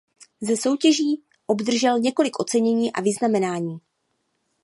[0.41, 3.77] Ze soutěží obdržel několik ocenění a vyznamenání.